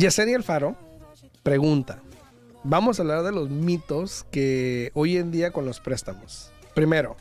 Yesenia 0.00 0.34
Alfaro 0.34 0.76
pregunta. 1.42 2.00
Vamos 2.64 2.98
a 2.98 3.02
hablar 3.02 3.22
de 3.22 3.32
los 3.32 3.50
mitos 3.50 4.24
que 4.30 4.90
hoy 4.94 5.18
en 5.18 5.30
día 5.30 5.50
con 5.50 5.66
los 5.66 5.78
préstamos. 5.78 6.50
Primero, 6.74 7.18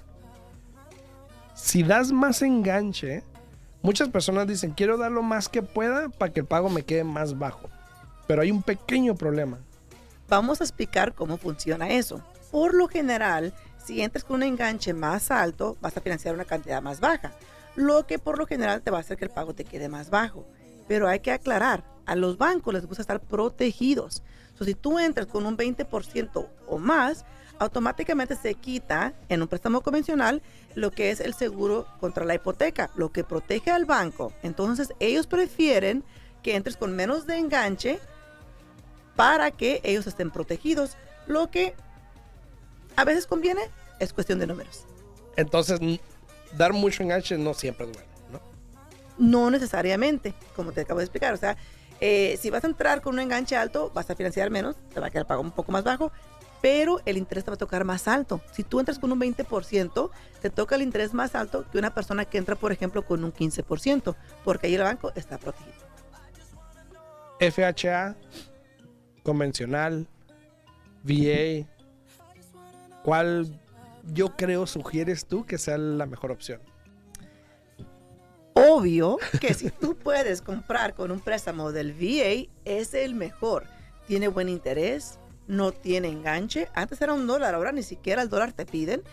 si 1.55 1.83
das 1.83 2.13
más 2.13 2.41
enganche, 2.41 3.21
muchas 3.81 4.07
personas 4.07 4.47
dicen, 4.47 4.71
quiero 4.71 4.95
dar 4.95 5.11
lo 5.11 5.21
más 5.21 5.49
que 5.49 5.61
pueda 5.61 6.07
para 6.07 6.31
que 6.31 6.39
el 6.39 6.45
pago 6.45 6.69
me 6.69 6.83
quede 6.83 7.03
más 7.03 7.37
bajo. 7.37 7.69
Pero 8.27 8.43
hay 8.43 8.49
un 8.49 8.63
pequeño 8.63 9.13
problema. 9.13 9.59
Vamos 10.29 10.61
a 10.61 10.63
explicar 10.63 11.13
cómo 11.13 11.35
funciona 11.35 11.89
eso. 11.89 12.23
Por 12.49 12.73
lo 12.73 12.87
general, 12.87 13.53
si 13.83 14.01
entras 14.01 14.23
con 14.23 14.37
un 14.37 14.43
enganche 14.43 14.93
más 14.93 15.31
alto, 15.31 15.75
vas 15.81 15.97
a 15.97 16.01
financiar 16.01 16.33
una 16.33 16.45
cantidad 16.45 16.81
más 16.81 17.01
baja, 17.01 17.33
lo 17.75 18.07
que 18.07 18.19
por 18.19 18.37
lo 18.37 18.47
general 18.47 18.81
te 18.81 18.89
va 18.89 18.99
a 18.99 19.01
hacer 19.01 19.17
que 19.17 19.25
el 19.25 19.31
pago 19.31 19.53
te 19.53 19.65
quede 19.65 19.89
más 19.89 20.09
bajo. 20.09 20.47
Pero 20.87 21.09
hay 21.09 21.19
que 21.19 21.33
aclarar, 21.33 21.83
a 22.09 22.15
los 22.15 22.39
bancos 22.39 22.73
les 22.73 22.87
gusta 22.87 23.03
estar 23.03 23.21
protegidos. 23.21 24.23
So, 24.57 24.65
si 24.65 24.73
tú 24.73 24.97
entras 24.97 25.27
con 25.27 25.45
un 25.45 25.55
20% 25.55 26.47
o 26.67 26.77
más, 26.79 27.23
automáticamente 27.59 28.35
se 28.35 28.55
quita 28.55 29.13
en 29.29 29.43
un 29.43 29.47
préstamo 29.47 29.81
convencional 29.81 30.41
lo 30.73 30.91
que 30.91 31.11
es 31.11 31.19
el 31.19 31.35
seguro 31.35 31.85
contra 31.99 32.25
la 32.25 32.33
hipoteca, 32.33 32.89
lo 32.95 33.11
que 33.11 33.23
protege 33.23 33.69
al 33.69 33.85
banco. 33.85 34.33
Entonces 34.41 34.91
ellos 34.99 35.27
prefieren 35.27 36.03
que 36.41 36.55
entres 36.55 36.77
con 36.77 36.95
menos 36.95 37.27
de 37.27 37.37
enganche 37.37 37.99
para 39.15 39.51
que 39.51 39.81
ellos 39.83 40.07
estén 40.07 40.31
protegidos. 40.31 40.97
Lo 41.27 41.51
que 41.51 41.75
a 42.95 43.03
veces 43.03 43.27
conviene 43.27 43.61
es 43.99 44.13
cuestión 44.13 44.39
de 44.39 44.47
números. 44.47 44.85
Entonces, 45.35 45.79
dar 46.57 46.73
mucho 46.73 47.03
enganche 47.03 47.37
no 47.37 47.53
siempre 47.53 47.85
es 47.85 47.93
bueno, 47.93 48.09
¿no? 48.31 48.41
No 49.17 49.51
necesariamente, 49.51 50.33
como 50.55 50.71
te 50.71 50.81
acabo 50.81 50.99
de 50.99 51.05
explicar. 51.05 51.33
O 51.33 51.37
sea, 51.37 51.55
eh, 52.01 52.37
si 52.41 52.49
vas 52.49 52.63
a 52.63 52.67
entrar 52.67 53.01
con 53.01 53.13
un 53.13 53.19
enganche 53.19 53.55
alto, 53.55 53.91
vas 53.93 54.09
a 54.09 54.15
financiar 54.15 54.49
menos, 54.49 54.75
te 54.93 54.99
va 54.99 55.07
a 55.07 55.09
quedar 55.09 55.27
pago 55.27 55.41
un 55.41 55.51
poco 55.51 55.71
más 55.71 55.83
bajo, 55.83 56.11
pero 56.61 57.01
el 57.05 57.17
interés 57.17 57.43
te 57.45 57.51
va 57.51 57.55
a 57.55 57.57
tocar 57.57 57.85
más 57.85 58.07
alto. 58.07 58.41
Si 58.51 58.63
tú 58.63 58.79
entras 58.79 58.99
con 58.99 59.11
un 59.11 59.19
20%, 59.19 60.09
te 60.41 60.49
toca 60.49 60.75
el 60.75 60.81
interés 60.81 61.13
más 61.13 61.35
alto 61.35 61.65
que 61.71 61.77
una 61.77 61.93
persona 61.93 62.25
que 62.25 62.37
entra, 62.37 62.55
por 62.55 62.71
ejemplo, 62.71 63.05
con 63.05 63.23
un 63.23 63.33
15%, 63.33 64.15
porque 64.43 64.67
ahí 64.67 64.75
el 64.75 64.83
banco 64.83 65.11
está 65.15 65.37
protegido. 65.37 65.89
FHA, 67.39 68.15
convencional, 69.23 70.07
VA, 71.03 71.65
¿cuál 73.03 73.59
yo 74.11 74.35
creo 74.35 74.67
sugieres 74.67 75.25
tú 75.25 75.45
que 75.45 75.57
sea 75.57 75.77
la 75.77 76.05
mejor 76.05 76.31
opción? 76.31 76.61
Obvio 78.79 79.17
que 79.41 79.53
si 79.53 79.69
tú 79.71 79.97
puedes 79.97 80.41
comprar 80.41 80.93
con 80.93 81.11
un 81.11 81.19
préstamo 81.19 81.73
del 81.73 81.91
VA, 81.91 82.49
es 82.63 82.93
el 82.93 83.13
mejor. 83.13 83.65
Tiene 84.07 84.29
buen 84.29 84.47
interés, 84.47 85.19
no 85.47 85.73
tiene 85.73 86.07
enganche. 86.07 86.69
Antes 86.73 87.01
era 87.01 87.13
un 87.13 87.27
dólar, 87.27 87.55
ahora 87.55 87.73
ni 87.73 87.83
siquiera 87.83 88.21
el 88.21 88.29
dólar 88.29 88.53
te 88.53 88.65
piden. 88.65 89.03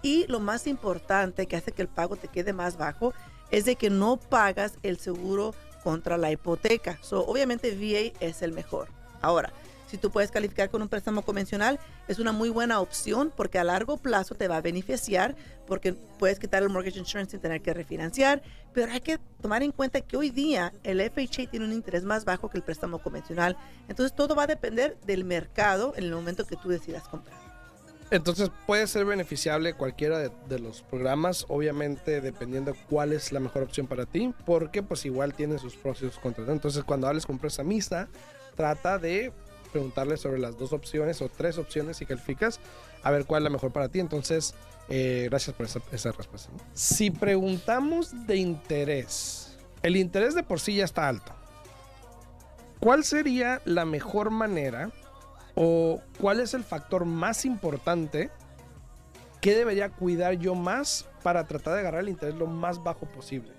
Y 0.00 0.26
lo 0.28 0.38
más 0.38 0.68
importante 0.68 1.46
que 1.46 1.56
hace 1.56 1.72
que 1.72 1.82
el 1.82 1.88
pago 1.88 2.14
te 2.14 2.28
quede 2.28 2.52
más 2.52 2.76
bajo 2.76 3.14
es 3.50 3.64
de 3.64 3.74
que 3.74 3.90
no 3.90 4.16
pagas 4.16 4.74
el 4.84 4.96
seguro 5.00 5.56
contra 5.82 6.18
la 6.18 6.30
hipoteca. 6.30 6.96
So, 7.02 7.26
obviamente 7.26 7.72
VA 7.72 8.16
es 8.24 8.42
el 8.42 8.52
mejor. 8.52 8.86
Ahora, 9.22 9.52
si 9.86 9.98
tú 9.98 10.10
puedes 10.10 10.30
calificar 10.30 10.70
con 10.70 10.82
un 10.82 10.88
préstamo 10.88 11.22
convencional, 11.22 11.78
es 12.08 12.18
una 12.18 12.32
muy 12.32 12.48
buena 12.48 12.80
opción 12.80 13.32
porque 13.34 13.58
a 13.58 13.64
largo 13.64 13.96
plazo 13.96 14.34
te 14.34 14.48
va 14.48 14.58
a 14.58 14.60
beneficiar 14.60 15.36
porque 15.66 15.92
puedes 15.92 16.38
quitar 16.38 16.62
el 16.62 16.68
mortgage 16.68 16.98
insurance 16.98 17.32
sin 17.32 17.40
tener 17.40 17.60
que 17.60 17.74
refinanciar, 17.74 18.42
pero 18.72 18.92
hay 18.92 19.00
que 19.00 19.18
tomar 19.40 19.62
en 19.62 19.72
cuenta 19.72 20.00
que 20.00 20.16
hoy 20.16 20.30
día 20.30 20.72
el 20.84 21.00
FHA 21.00 21.50
tiene 21.50 21.64
un 21.64 21.72
interés 21.72 22.04
más 22.04 22.24
bajo 22.24 22.48
que 22.48 22.58
el 22.58 22.64
préstamo 22.64 22.98
convencional. 22.98 23.56
Entonces 23.88 24.14
todo 24.14 24.34
va 24.34 24.44
a 24.44 24.46
depender 24.46 24.96
del 25.06 25.24
mercado 25.24 25.94
en 25.96 26.04
el 26.04 26.12
momento 26.12 26.46
que 26.46 26.56
tú 26.56 26.68
decidas 26.68 27.06
comprar. 27.08 27.46
Entonces 28.10 28.50
puede 28.66 28.86
ser 28.86 29.04
beneficiable 29.04 29.74
cualquiera 29.74 30.18
de, 30.20 30.58
los 30.60 30.82
programas, 30.82 31.44
obviamente 31.48 32.20
dependiendo 32.20 32.74
cuál 32.88 33.12
es 33.12 33.32
la 33.32 33.40
mejor 33.40 33.64
opción 33.64 33.88
para 33.88 34.06
ti, 34.06 34.32
porque 34.44 34.82
pues 34.82 35.04
igual 35.04 35.34
tiene 35.34 35.58
sus 35.58 35.74
pros 35.74 35.98
y 36.02 36.06
sus 36.08 36.18
contras. 36.18 36.48
Entonces 36.48 36.84
cuando 36.84 37.08
hables 37.08 37.26
con 37.26 37.38
prestamista, 37.38 38.08
trata 38.54 38.98
de 38.98 39.32
preguntarle 39.66 40.16
sobre 40.16 40.38
las 40.38 40.58
dos 40.58 40.72
opciones 40.72 41.20
o 41.22 41.28
tres 41.28 41.58
opciones 41.58 42.00
y 42.00 42.06
calificas, 42.06 42.60
a 43.02 43.10
ver 43.10 43.24
cuál 43.24 43.42
es 43.42 43.44
la 43.44 43.50
mejor 43.50 43.72
para 43.72 43.88
ti. 43.88 44.00
Entonces, 44.00 44.54
eh, 44.88 45.26
gracias 45.28 45.54
por 45.56 45.66
esa, 45.66 45.80
esa 45.92 46.12
respuesta. 46.12 46.50
Si 46.72 47.10
preguntamos 47.10 48.26
de 48.26 48.36
interés, 48.36 49.56
el 49.82 49.96
interés 49.96 50.34
de 50.34 50.42
por 50.42 50.60
sí 50.60 50.76
ya 50.76 50.84
está 50.84 51.08
alto. 51.08 51.32
¿Cuál 52.80 53.04
sería 53.04 53.62
la 53.64 53.84
mejor 53.84 54.30
manera 54.30 54.90
o 55.54 56.00
cuál 56.20 56.40
es 56.40 56.54
el 56.54 56.62
factor 56.62 57.04
más 57.04 57.44
importante 57.44 58.30
que 59.40 59.54
debería 59.54 59.90
cuidar 59.90 60.34
yo 60.34 60.54
más 60.54 61.08
para 61.22 61.46
tratar 61.46 61.74
de 61.74 61.80
agarrar 61.80 62.02
el 62.02 62.10
interés 62.10 62.34
lo 62.34 62.46
más 62.46 62.82
bajo 62.82 63.06
posible? 63.06 63.55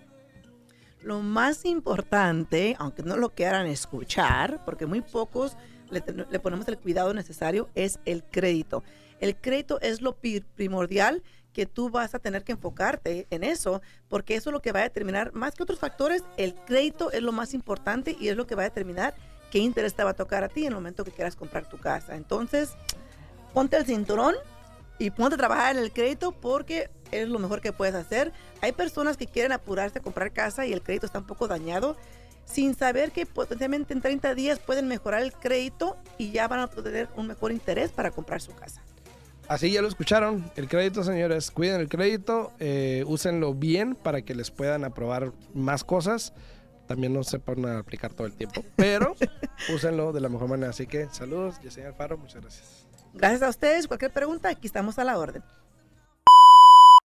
Lo 1.02 1.22
más 1.22 1.66
importante, 1.66 2.76
aunque 2.80 3.04
no 3.04 3.18
lo 3.18 3.30
quieran 3.30 3.68
escuchar, 3.68 4.64
porque 4.66 4.86
muy 4.86 5.02
pocos 5.02 5.56
le, 5.90 6.02
ponemos 6.40 6.68
el 6.68 6.78
cuidado 6.78 7.14
necesario, 7.14 7.70
es 7.76 8.00
el 8.06 8.24
crédito. 8.24 8.84
El 9.20 9.36
crédito 9.36 9.80
es 9.82 10.02
lo 10.02 10.18
primordial 10.56 11.24
que 11.54 11.66
tú 11.66 11.90
vas 11.90 12.14
a 12.14 12.20
tener 12.20 12.44
que 12.44 12.52
enfocarte 12.52 13.26
en 13.30 13.44
eso, 13.44 13.82
porque 14.10 14.36
eso 14.36 14.50
es 14.50 14.54
lo 14.54 14.62
que 14.62 14.72
va 14.72 14.82
a 14.82 14.84
determinar, 14.84 15.34
más 15.34 15.56
que 15.56 15.64
otros 15.64 15.80
factores, 15.80 16.24
el 16.38 16.54
crédito 16.54 17.12
es 17.12 17.22
lo 17.22 17.32
más 17.32 17.54
importante 17.54 18.16
y 18.20 18.28
es 18.28 18.38
lo 18.38 18.46
que 18.46 18.54
va 18.54 18.62
a 18.62 18.66
determinar 18.66 19.16
qué 19.50 19.60
interés 19.60 19.96
te 19.96 20.04
va 20.04 20.12
a 20.12 20.14
tocar 20.14 20.44
a 20.44 20.50
ti 20.50 20.62
en 20.62 20.68
el 20.68 20.76
momento 20.76 21.04
que 21.04 21.12
quieras 21.12 21.36
comprar 21.36 21.68
tu 21.68 21.78
casa. 21.78 22.16
Entonces, 22.16 22.76
ponte 23.54 23.78
el 23.78 23.86
cinturón 23.86 24.36
y 25.00 25.10
ponte 25.10 25.36
a 25.36 25.38
trabajar 25.38 25.76
en 25.76 25.84
el 25.84 25.92
crédito 25.92 26.32
porque 26.32 26.92
es 27.12 27.28
lo 27.28 27.40
mejor 27.40 27.62
que 27.62 27.74
puedes 27.74 27.96
hacer. 27.96 28.34
Hay 28.62 28.72
personas 28.72 29.18
que 29.18 29.28
quieren 29.28 29.52
apurarse 29.52 30.00
a 30.00 30.02
comprar 30.02 30.32
casa 30.32 30.66
y 30.66 30.74
el 30.74 30.82
crédito 30.82 31.06
está 31.06 31.20
un 31.20 31.28
poco 31.28 31.48
dañado 31.48 31.98
sin 32.46 32.76
saber 32.76 33.12
que 33.12 33.26
potencialmente 33.26 33.94
en 33.94 34.02
30 34.02 34.34
días 34.34 34.60
pueden 34.60 34.88
mejorar 34.88 35.22
el 35.22 35.34
crédito 35.34 35.98
y 36.18 36.32
ya 36.32 36.48
van 36.48 36.62
a 36.62 36.68
tener 36.68 37.10
un 37.16 37.28
mejor 37.28 37.52
interés 37.52 37.92
para 37.92 38.12
comprar 38.12 38.42
su 38.42 38.56
casa. 38.56 38.82
Así 39.48 39.72
ya 39.72 39.82
lo 39.82 39.88
escucharon, 39.88 40.50
el 40.56 40.68
crédito 40.68 41.04
señores, 41.04 41.52
cuiden 41.52 41.80
el 41.80 41.88
crédito, 41.88 42.52
eh, 42.60 43.04
úsenlo 43.08 43.54
bien 43.54 43.96
para 43.96 44.22
que 44.22 44.36
les 44.36 44.52
puedan 44.52 44.84
aprobar 44.84 45.32
más 45.54 45.84
cosas. 45.84 46.34
También 46.86 47.14
no 47.14 47.24
se 47.24 47.38
van 47.38 47.66
a 47.66 47.80
aplicar 47.80 48.14
todo 48.14 48.28
el 48.28 48.34
tiempo, 48.34 48.64
pero 48.76 49.16
úsenlo 49.74 50.12
de 50.12 50.22
la 50.22 50.30
mejor 50.30 50.50
manera. 50.50 50.72
Así 50.72 50.86
que 50.88 51.08
saludos, 51.12 51.62
Yesenia 51.62 51.90
Alfaro, 51.90 52.18
muchas 52.18 52.42
gracias. 52.42 52.88
Gracias 53.14 53.42
a 53.42 53.50
ustedes. 53.50 53.88
Cualquier 53.88 54.12
pregunta, 54.12 54.50
aquí 54.50 54.68
estamos 54.68 55.00
a 55.00 55.06
la 55.06 55.18
orden. 55.18 55.44